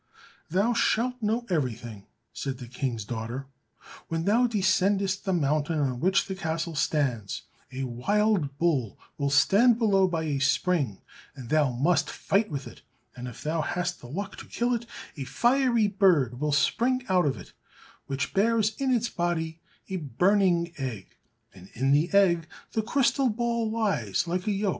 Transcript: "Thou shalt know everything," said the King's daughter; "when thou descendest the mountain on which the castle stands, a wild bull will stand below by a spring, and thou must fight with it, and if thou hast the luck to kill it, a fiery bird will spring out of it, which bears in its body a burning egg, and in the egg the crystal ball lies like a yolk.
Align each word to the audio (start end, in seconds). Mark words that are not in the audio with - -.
"Thou 0.49 0.73
shalt 0.73 1.21
know 1.21 1.45
everything," 1.47 2.07
said 2.33 2.57
the 2.57 2.67
King's 2.67 3.05
daughter; 3.05 3.45
"when 4.07 4.25
thou 4.25 4.47
descendest 4.47 5.25
the 5.25 5.31
mountain 5.31 5.77
on 5.77 5.99
which 5.99 6.25
the 6.25 6.33
castle 6.33 6.73
stands, 6.73 7.43
a 7.71 7.83
wild 7.83 8.57
bull 8.57 8.97
will 9.19 9.29
stand 9.29 9.77
below 9.77 10.07
by 10.07 10.23
a 10.23 10.39
spring, 10.39 11.03
and 11.35 11.49
thou 11.49 11.71
must 11.71 12.09
fight 12.09 12.49
with 12.49 12.65
it, 12.65 12.81
and 13.15 13.27
if 13.27 13.43
thou 13.43 13.61
hast 13.61 14.01
the 14.01 14.07
luck 14.07 14.37
to 14.37 14.47
kill 14.47 14.73
it, 14.73 14.87
a 15.17 15.23
fiery 15.23 15.87
bird 15.87 16.39
will 16.39 16.51
spring 16.51 17.03
out 17.07 17.27
of 17.27 17.37
it, 17.37 17.53
which 18.07 18.33
bears 18.33 18.75
in 18.79 18.91
its 18.91 19.07
body 19.07 19.59
a 19.87 19.97
burning 19.97 20.73
egg, 20.79 21.15
and 21.53 21.69
in 21.75 21.91
the 21.91 22.09
egg 22.11 22.47
the 22.71 22.81
crystal 22.81 23.29
ball 23.29 23.69
lies 23.69 24.27
like 24.27 24.47
a 24.47 24.51
yolk. 24.51 24.69